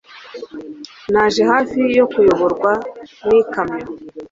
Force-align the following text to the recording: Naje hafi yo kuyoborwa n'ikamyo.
Naje 1.11 1.41
hafi 1.51 1.79
yo 1.97 2.05
kuyoborwa 2.11 2.71
n'ikamyo. 3.27 3.85